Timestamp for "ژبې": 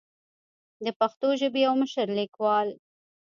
1.39-1.61